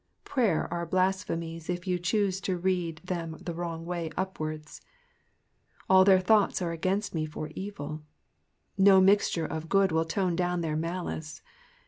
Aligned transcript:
Prayers 0.25 0.67
are 0.71 0.83
blasphemies 0.87 1.69
if 1.69 1.85
you 1.85 1.99
choose 1.99 2.41
to 2.41 2.57
read 2.57 3.01
them 3.03 3.37
the 3.39 3.53
wronff 3.53 3.83
way 3.83 4.09
upwards. 4.17 4.79
J.W 5.87 6.03
their 6.05 6.19
thoughts 6.19 6.59
are 6.59 6.71
against 6.71 7.13
me 7.13 7.27
for 7.27 7.49
etiV 7.49 8.01
No 8.79 8.99
mixture 8.99 9.47
ol 9.53 9.59
good 9.61 9.91
will 9.91 10.05
tone 10.05 10.35
down 10.35 10.61
their 10.61 10.75
malice. 10.75 11.43